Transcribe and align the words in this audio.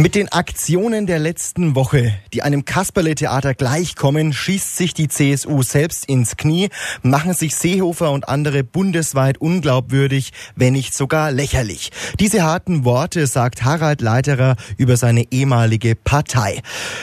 Mit 0.00 0.14
den 0.14 0.32
Aktionen 0.32 1.06
der 1.06 1.18
letzten 1.18 1.74
Woche, 1.74 2.14
die 2.32 2.42
einem 2.42 2.64
Kasperle-Theater 2.64 3.52
gleichkommen, 3.52 4.32
schießt 4.32 4.74
sich 4.74 4.94
die 4.94 5.08
CSU 5.08 5.62
selbst 5.62 6.06
ins 6.06 6.38
Knie, 6.38 6.70
machen 7.02 7.34
sich 7.34 7.54
Seehofer 7.54 8.10
und 8.10 8.26
andere 8.26 8.64
bundesweit 8.64 9.36
unglaubwürdig, 9.42 10.32
wenn 10.56 10.72
nicht 10.72 10.94
sogar 10.94 11.32
lächerlich. 11.32 11.90
Diese 12.18 12.42
harten 12.44 12.86
Worte 12.86 13.26
sagt 13.26 13.62
Harald 13.62 14.00
Leiterer 14.00 14.56
über 14.78 14.96
seine 14.96 15.30
ehemalige 15.30 15.94
Partei. 15.96 16.62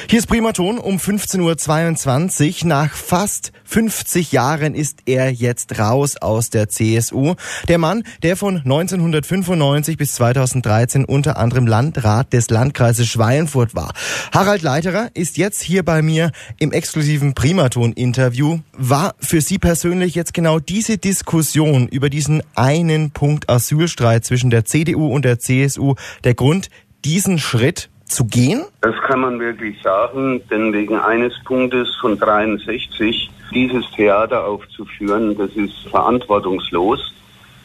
Hier 0.10 0.18
ist 0.18 0.26
Primaton 0.26 0.80
um 0.80 0.98
15.22 0.98 2.64
Uhr. 2.64 2.68
Nach 2.68 2.92
fast 2.96 3.52
50 3.66 4.32
Jahren 4.32 4.74
ist 4.74 5.02
er 5.06 5.32
jetzt 5.32 5.78
raus 5.78 6.18
aus 6.18 6.50
der 6.50 6.68
CSU. 6.68 7.36
Der 7.68 7.78
Mann, 7.78 8.02
der 8.24 8.38
von 8.38 8.58
1995 8.58 9.98
bis 9.98 10.16
2013 10.16 11.06
unter 11.06 11.38
anderem 11.38 11.68
Landrat 11.68 12.34
des 12.34 12.50
Landkreises 12.50 12.87
Landkreises 12.88 13.08
Schweinfurt 13.08 13.76
war. 13.76 13.92
Harald 14.34 14.62
Leiterer 14.62 15.10
ist 15.14 15.38
jetzt 15.38 15.62
hier 15.62 15.84
bei 15.84 16.02
mir 16.02 16.32
im 16.58 16.72
exklusiven 16.72 17.34
Primaton-Interview. 17.34 18.60
War 18.78 19.14
für 19.20 19.42
Sie 19.42 19.58
persönlich 19.58 20.16
jetzt 20.16 20.34
genau 20.34 20.60
diese 20.60 20.98
Diskussion 20.98 21.90
über 21.90 22.10
diesen 22.10 22.42
einen 22.56 23.12
Punkt 23.12 23.50
Asylstreit 23.50 24.24
zwischen 24.24 24.52
der 24.52 24.64
CDU 24.64 25.14
und 25.14 25.26
der 25.26 25.38
CSU 25.38 25.96
der 26.24 26.34
Grund, 26.34 26.70
diesen 27.04 27.40
Schritt 27.40 27.90
zu 28.06 28.24
gehen? 28.24 28.64
Das 28.80 28.96
kann 29.06 29.20
man 29.20 29.38
wirklich 29.42 29.76
sagen, 29.84 30.42
denn 30.50 30.72
wegen 30.72 30.96
eines 30.98 31.34
Punktes 31.44 31.94
von 32.00 32.18
63 32.18 33.30
dieses 33.54 33.84
Theater 33.92 34.46
aufzuführen, 34.46 35.38
das 35.38 35.52
ist 35.52 35.90
verantwortungslos 35.92 37.14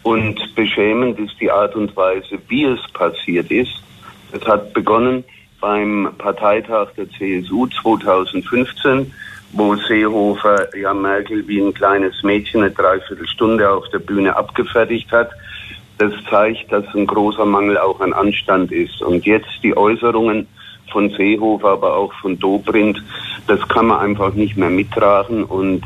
und 0.02 0.36
beschämend 0.56 1.20
ist 1.20 1.36
die 1.40 1.50
Art 1.50 1.76
und 1.76 1.96
Weise, 1.96 2.38
wie 2.48 2.64
es 2.64 2.80
passiert 2.92 3.52
ist. 3.52 3.82
Es 4.32 4.46
hat 4.46 4.72
begonnen 4.72 5.24
beim 5.60 6.08
Parteitag 6.18 6.88
der 6.96 7.08
CSU 7.10 7.66
2015, 7.66 9.12
wo 9.52 9.76
Seehofer 9.76 10.74
ja 10.76 10.94
Merkel 10.94 11.46
wie 11.46 11.60
ein 11.60 11.74
kleines 11.74 12.22
Mädchen 12.22 12.62
eine 12.62 12.70
Dreiviertelstunde 12.70 13.70
auf 13.70 13.88
der 13.90 13.98
Bühne 13.98 14.34
abgefertigt 14.34 15.12
hat. 15.12 15.30
Das 15.98 16.12
zeigt, 16.28 16.72
dass 16.72 16.84
ein 16.94 17.06
großer 17.06 17.44
Mangel 17.44 17.78
auch 17.78 18.00
an 18.00 18.12
Anstand 18.12 18.72
ist. 18.72 19.02
Und 19.02 19.26
jetzt 19.26 19.50
die 19.62 19.76
Äußerungen 19.76 20.48
von 20.90 21.10
Seehofer, 21.10 21.68
aber 21.68 21.96
auch 21.96 22.12
von 22.14 22.38
Dobrindt, 22.38 23.02
das 23.46 23.60
kann 23.68 23.86
man 23.86 24.00
einfach 24.00 24.34
nicht 24.34 24.56
mehr 24.56 24.70
mittragen. 24.70 25.44
Und 25.44 25.82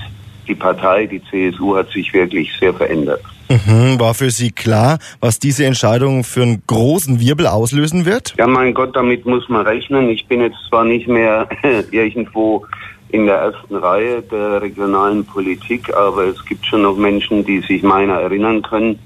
die 0.46 0.54
Partei, 0.54 1.06
die 1.06 1.22
CSU, 1.24 1.76
hat 1.76 1.90
sich 1.90 2.14
wirklich 2.14 2.56
sehr 2.58 2.72
verändert. 2.72 3.22
Mhm, 3.48 4.00
war 4.00 4.14
für 4.14 4.30
Sie 4.30 4.50
klar, 4.50 4.98
was 5.20 5.38
diese 5.38 5.64
Entscheidung 5.64 6.24
für 6.24 6.42
einen 6.42 6.62
großen 6.66 7.20
Wirbel 7.20 7.46
auslösen 7.46 8.04
wird? 8.04 8.34
Ja, 8.38 8.46
mein 8.46 8.74
Gott, 8.74 8.96
damit 8.96 9.24
muss 9.24 9.48
man 9.48 9.66
rechnen. 9.66 10.08
Ich 10.08 10.26
bin 10.26 10.40
jetzt 10.40 10.58
zwar 10.68 10.84
nicht 10.84 11.06
mehr 11.06 11.48
irgendwo 11.90 12.66
in 13.10 13.26
der 13.26 13.36
ersten 13.36 13.76
Reihe 13.76 14.22
der 14.22 14.60
regionalen 14.62 15.24
Politik, 15.24 15.94
aber 15.94 16.24
es 16.24 16.44
gibt 16.44 16.66
schon 16.66 16.82
noch 16.82 16.96
Menschen, 16.96 17.44
die 17.44 17.60
sich 17.60 17.82
meiner 17.82 18.14
erinnern 18.14 18.62
können. 18.62 18.98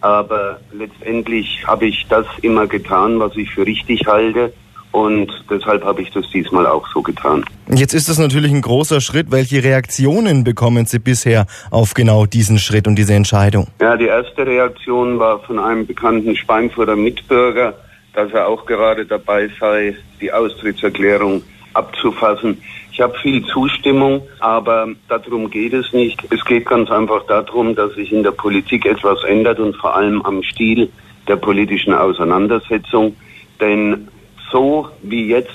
Aber 0.00 0.60
letztendlich 0.72 1.62
habe 1.66 1.86
ich 1.86 2.06
das 2.08 2.26
immer 2.42 2.66
getan, 2.66 3.18
was 3.20 3.36
ich 3.36 3.50
für 3.50 3.66
richtig 3.66 4.06
halte. 4.06 4.52
Und 4.94 5.28
deshalb 5.50 5.84
habe 5.84 6.02
ich 6.02 6.12
das 6.12 6.24
diesmal 6.30 6.68
auch 6.68 6.86
so 6.94 7.02
getan. 7.02 7.44
Jetzt 7.68 7.94
ist 7.94 8.08
das 8.08 8.16
natürlich 8.16 8.52
ein 8.52 8.62
großer 8.62 9.00
Schritt. 9.00 9.32
Welche 9.32 9.64
Reaktionen 9.64 10.44
bekommen 10.44 10.86
Sie 10.86 11.00
bisher 11.00 11.46
auf 11.72 11.94
genau 11.94 12.26
diesen 12.26 12.58
Schritt 12.58 12.86
und 12.86 12.94
diese 12.94 13.12
Entscheidung? 13.12 13.66
Ja, 13.80 13.96
die 13.96 14.06
erste 14.06 14.46
Reaktion 14.46 15.18
war 15.18 15.40
von 15.40 15.58
einem 15.58 15.84
bekannten 15.84 16.36
Schweinfurter 16.36 16.94
Mitbürger, 16.94 17.74
dass 18.12 18.30
er 18.32 18.46
auch 18.46 18.66
gerade 18.66 19.04
dabei 19.04 19.50
sei, 19.58 19.96
die 20.20 20.32
Austrittserklärung 20.32 21.42
abzufassen. 21.72 22.62
Ich 22.92 23.00
habe 23.00 23.18
viel 23.18 23.44
Zustimmung, 23.46 24.22
aber 24.38 24.86
darum 25.08 25.50
geht 25.50 25.72
es 25.72 25.92
nicht. 25.92 26.22
Es 26.30 26.44
geht 26.44 26.66
ganz 26.66 26.88
einfach 26.92 27.26
darum, 27.26 27.74
dass 27.74 27.94
sich 27.94 28.12
in 28.12 28.22
der 28.22 28.30
Politik 28.30 28.86
etwas 28.86 29.24
ändert 29.24 29.58
und 29.58 29.74
vor 29.74 29.96
allem 29.96 30.22
am 30.22 30.44
Stil 30.44 30.88
der 31.26 31.34
politischen 31.34 31.92
Auseinandersetzung. 31.92 33.16
Denn 33.60 34.06
so 34.54 34.88
wie 35.02 35.26
jetzt 35.26 35.50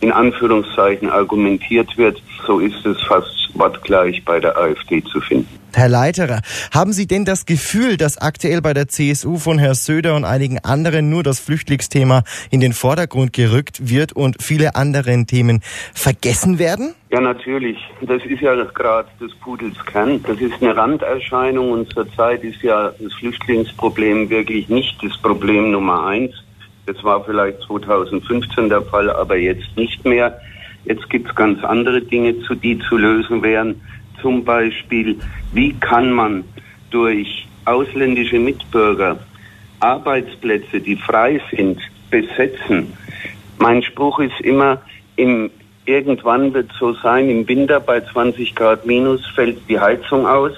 in 0.00 0.12
Anführungszeichen 0.12 1.08
argumentiert 1.08 1.96
wird, 1.96 2.22
so 2.46 2.60
ist 2.60 2.84
es 2.84 3.00
fast 3.04 3.32
wortgleich 3.54 4.22
bei 4.22 4.38
der 4.38 4.54
AfD 4.54 5.02
zu 5.02 5.18
finden. 5.22 5.48
Herr 5.72 5.88
Leiterer, 5.88 6.40
haben 6.72 6.92
Sie 6.92 7.06
denn 7.06 7.24
das 7.24 7.46
Gefühl, 7.46 7.96
dass 7.96 8.18
aktuell 8.18 8.60
bei 8.60 8.74
der 8.74 8.86
CSU 8.86 9.38
von 9.38 9.58
Herrn 9.58 9.74
Söder 9.74 10.14
und 10.14 10.24
einigen 10.24 10.58
anderen 10.58 11.08
nur 11.08 11.22
das 11.22 11.40
Flüchtlingsthema 11.40 12.22
in 12.50 12.60
den 12.60 12.74
Vordergrund 12.74 13.32
gerückt 13.32 13.88
wird 13.88 14.12
und 14.12 14.42
viele 14.42 14.76
andere 14.76 15.24
Themen 15.24 15.62
vergessen 15.94 16.58
werden? 16.58 16.94
Ja, 17.10 17.20
natürlich. 17.20 17.78
Das 18.02 18.22
ist 18.24 18.42
ja 18.42 18.54
gerade 18.54 19.08
des 19.20 19.34
Pudels 19.36 19.76
Kern. 19.86 20.22
Das 20.24 20.38
ist 20.38 20.52
eine 20.60 20.76
Randerscheinung 20.76 21.72
und 21.72 21.92
zurzeit 21.92 22.44
ist 22.44 22.62
ja 22.62 22.92
das 23.00 23.14
Flüchtlingsproblem 23.14 24.28
wirklich 24.28 24.68
nicht 24.68 25.02
das 25.02 25.16
Problem 25.22 25.70
Nummer 25.70 26.06
eins. 26.06 26.34
Das 26.86 27.02
war 27.02 27.24
vielleicht 27.24 27.62
2015 27.62 28.68
der 28.68 28.82
Fall, 28.82 29.10
aber 29.10 29.36
jetzt 29.36 29.76
nicht 29.76 30.04
mehr. 30.04 30.38
Jetzt 30.84 31.08
gibt 31.08 31.28
es 31.28 31.34
ganz 31.34 31.62
andere 31.64 32.02
Dinge, 32.02 32.38
zu, 32.40 32.54
die 32.54 32.78
zu 32.78 32.98
lösen 32.98 33.42
wären. 33.42 33.80
Zum 34.20 34.44
Beispiel, 34.44 35.18
wie 35.52 35.72
kann 35.74 36.12
man 36.12 36.44
durch 36.90 37.46
ausländische 37.64 38.38
Mitbürger 38.38 39.18
Arbeitsplätze, 39.80 40.80
die 40.80 40.96
frei 40.96 41.40
sind, 41.50 41.80
besetzen? 42.10 42.92
Mein 43.58 43.82
Spruch 43.82 44.18
ist 44.18 44.38
immer, 44.40 44.82
im, 45.16 45.50
irgendwann 45.86 46.52
wird 46.52 46.70
so 46.78 46.92
sein, 46.92 47.30
im 47.30 47.48
Winter 47.48 47.80
bei 47.80 48.00
20 48.00 48.54
Grad 48.54 48.84
minus 48.84 49.24
fällt 49.34 49.58
die 49.70 49.80
Heizung 49.80 50.26
aus. 50.26 50.52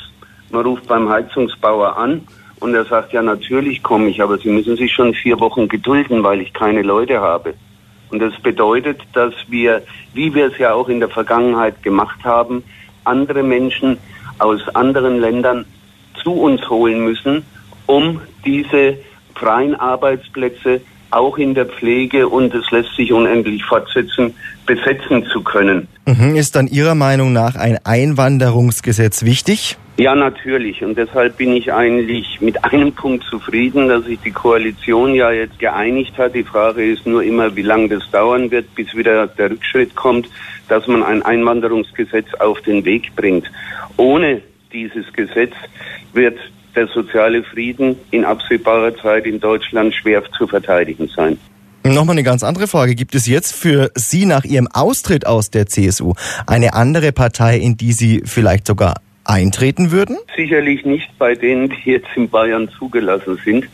Man 0.51 0.65
ruft 0.65 0.89
beim 0.89 1.09
Heizungsbauer 1.09 1.97
an 1.97 2.23
und 2.61 2.75
er 2.75 2.85
sagt, 2.85 3.13
ja, 3.13 3.23
natürlich 3.23 3.83
komme 3.83 4.09
ich, 4.09 4.23
aber 4.23 4.39
Sie 4.39 4.49
müssen 4.49 4.77
sich 4.77 4.93
schon 4.93 5.15
vier 5.15 5.39
Wochen 5.41 5.69
gedulden, 5.69 6.23
weil 6.23 6.41
ich 6.41 6.53
keine 6.53 6.83
Leute 6.83 7.21
habe. 7.21 7.55
Und 8.11 8.21
das 8.21 8.35
bedeutet, 8.41 9.01
dass 9.13 9.35
wir, 9.49 9.83
wie 10.15 10.35
wir 10.35 10.47
es 10.47 10.59
ja 10.59 10.73
auch 10.73 10.89
in 10.89 11.01
der 11.01 11.09
Vergangenheit 11.09 11.83
gemacht 11.83 12.25
haben, 12.25 12.63
andere 13.05 13.43
Menschen 13.43 13.99
aus 14.39 14.69
anderen 14.75 15.19
Ländern 15.21 15.65
zu 16.23 16.33
uns 16.33 16.69
holen 16.69 17.05
müssen, 17.05 17.45
um 17.87 18.21
diese 18.45 18.99
freien 19.35 19.75
Arbeitsplätze 19.75 20.81
auch 21.11 21.39
in 21.39 21.55
der 21.55 21.67
Pflege 21.67 22.29
und 22.29 22.55
es 22.55 22.71
lässt 22.71 22.95
sich 22.97 23.13
unendlich 23.13 23.65
fortsetzen, 23.65 24.35
besetzen 24.67 25.25
zu 25.33 25.43
können. 25.43 25.89
Mhm. 26.07 26.37
Ist 26.37 26.57
dann 26.57 26.67
Ihrer 26.67 26.95
Meinung 26.95 27.33
nach 27.33 27.55
ein 27.55 27.79
Einwanderungsgesetz 27.85 29.25
wichtig? 29.25 29.79
Ja, 29.99 30.15
natürlich. 30.15 30.85
Und 30.85 30.99
deshalb 30.99 31.39
bin 31.39 31.57
ich 31.57 31.73
eigentlich 31.73 32.41
mit 32.41 32.65
einem 32.65 32.93
Punkt 32.95 33.25
zufrieden, 33.25 33.89
dass 33.89 34.05
sich 34.05 34.19
die 34.21 34.31
Koalition 34.31 35.15
ja 35.15 35.33
jetzt 35.33 35.59
geeinigt 35.59 36.19
hat. 36.19 36.35
Die 36.35 36.45
Frage 36.45 36.85
ist 36.85 37.07
nur 37.07 37.23
immer, 37.23 37.57
wie 37.57 37.63
lange 37.63 37.89
das 37.89 38.11
dauern 38.11 38.51
wird, 38.51 38.75
bis 38.75 38.95
wieder 38.95 39.27
der 39.27 39.51
Rückschritt 39.51 39.95
kommt, 39.95 40.29
dass 40.69 40.87
man 40.87 41.03
ein 41.03 41.23
Einwanderungsgesetz 41.23 42.27
auf 42.41 42.61
den 42.61 42.85
Weg 42.85 43.17
bringt. 43.17 43.51
Ohne 43.97 44.43
dieses 44.73 45.11
Gesetz 45.15 45.55
wird 46.13 46.39
der 46.75 46.89
soziale 46.89 47.43
Frieden 47.43 47.97
in 48.11 48.27
absehbarer 48.27 48.95
Zeit 48.99 49.25
in 49.25 49.41
Deutschland 49.41 49.95
schwer 49.95 50.23
zu 50.37 50.47
verteidigen 50.47 51.09
sein. 51.09 51.39
Nochmal 51.85 52.15
eine 52.15 52.25
ganz 52.25 52.43
andere 52.43 52.67
Frage. 52.67 52.95
Gibt 52.97 53.15
es 53.15 53.27
jetzt 53.27 53.55
für 53.55 53.91
Sie 53.95 54.27
nach 54.27 54.45
Ihrem 54.45 54.67
Austritt 54.67 55.27
aus 55.27 55.51
der 55.51 55.67
CSU 55.67 56.15
eine 56.47 56.75
andere 56.75 57.13
Partei, 57.13 57.59
in 57.59 57.77
die 57.77 57.93
Sie 57.93 58.23
vielleicht 58.25 58.67
sogar 58.67 58.97
eintreten 59.29 59.91
würden? 59.91 60.17
Sicherlich 60.37 60.85
nicht 60.85 61.11
bei 61.19 61.35
denen, 61.35 61.69
die 61.71 61.91
jetzt 61.91 62.09
in 62.17 62.29
Bayern 62.29 62.69
zugelassen 62.69 63.39
sind. 63.45 63.67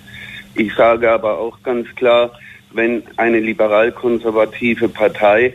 Ich 0.55 0.75
sage 0.75 1.11
aber 1.11 1.39
auch 1.39 1.63
ganz 1.63 1.89
klar, 1.97 2.33
wenn 2.73 3.03
eine 3.17 3.41
liberal-konservative 3.41 4.89
Partei, 4.89 5.55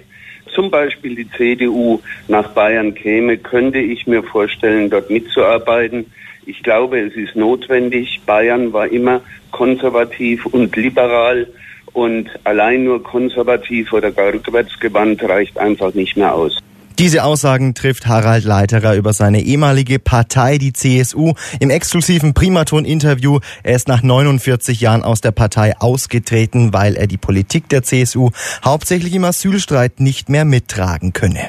zum 0.54 0.72
Beispiel 0.72 1.16
die 1.16 1.30
CDU, 1.30 2.00
nach 2.28 2.50
Bayern 2.50 2.94
käme, 2.94 3.38
könnte 3.38 3.80
ich 3.80 4.08
mir 4.08 4.24
vorstellen, 4.24 4.90
dort 4.90 5.10
mitzuarbeiten. 5.10 6.06
Ich 6.46 6.64
glaube, 6.64 7.00
es 7.00 7.14
ist 7.16 7.36
notwendig. 7.36 8.22
Bayern 8.26 8.74
war 8.74 8.88
immer 8.88 9.22
konservativ 9.52 10.46
und 10.46 10.76
liberal 10.76 11.48
und 11.94 12.30
allein 12.44 12.84
nur 12.84 13.04
konservativ 13.04 13.92
oder 13.92 14.12
gar 14.12 14.34
rückwärtsgewandt 14.34 15.24
reicht 15.24 15.58
einfach 15.58 15.94
nicht 15.94 16.16
mehr 16.16 16.34
aus. 16.34 16.58
Diese 17.00 17.24
Aussagen 17.24 17.76
trifft 17.76 18.08
Harald 18.08 18.44
Leiterer 18.44 18.96
über 18.96 19.14
seine 19.14 19.42
ehemalige 19.42 20.00
Partei, 20.00 20.58
die 20.58 20.74
CSU, 20.74 21.34
im 21.60 21.70
exklusiven 21.70 22.34
Primaton-Interview. 22.34 23.40
Er 23.62 23.76
ist 23.76 23.88
nach 23.88 24.02
49 24.02 24.82
Jahren 24.82 25.04
aus 25.04 25.22
der 25.22 25.30
Partei 25.30 25.78
ausgetreten, 25.78 26.74
weil 26.74 26.96
er 26.96 27.06
die 27.06 27.18
Politik 27.18 27.70
der 27.70 27.84
CSU 27.84 28.32
hauptsächlich 28.66 29.14
im 29.14 29.26
Asylstreit 29.26 30.00
nicht 30.00 30.30
mehr 30.30 30.44
mittragen 30.44 31.14
könne. 31.14 31.42